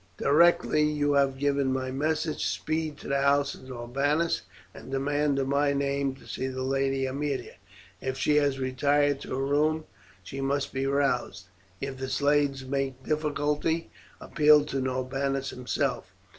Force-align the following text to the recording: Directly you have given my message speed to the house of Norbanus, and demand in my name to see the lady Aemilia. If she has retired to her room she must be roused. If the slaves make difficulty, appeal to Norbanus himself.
Directly 0.17 0.81
you 0.81 1.13
have 1.13 1.37
given 1.37 1.71
my 1.71 1.91
message 1.91 2.47
speed 2.47 2.97
to 2.97 3.07
the 3.07 3.21
house 3.21 3.53
of 3.53 3.65
Norbanus, 3.69 4.41
and 4.73 4.89
demand 4.89 5.37
in 5.37 5.47
my 5.47 5.73
name 5.73 6.15
to 6.15 6.25
see 6.25 6.47
the 6.47 6.63
lady 6.63 7.05
Aemilia. 7.05 7.53
If 8.01 8.17
she 8.17 8.37
has 8.37 8.57
retired 8.57 9.21
to 9.21 9.35
her 9.37 9.45
room 9.45 9.83
she 10.23 10.41
must 10.41 10.73
be 10.73 10.87
roused. 10.87 11.49
If 11.79 11.97
the 11.97 12.09
slaves 12.09 12.65
make 12.65 13.03
difficulty, 13.03 13.91
appeal 14.19 14.65
to 14.65 14.81
Norbanus 14.81 15.51
himself. 15.51 16.15